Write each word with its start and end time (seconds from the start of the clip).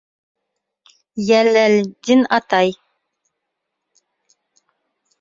Йәләлетдин 1.25 2.25
атай 2.39 2.75